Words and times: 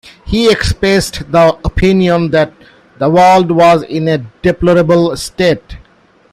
He 0.25 0.49
expressed 0.51 1.31
the 1.31 1.59
opinion 1.63 2.31
that 2.31 2.53
the 2.97 3.07
world 3.07 3.51
was 3.51 3.83
in 3.83 4.07
a 4.07 4.17
deplorable 4.41 5.15
state. 5.15 5.77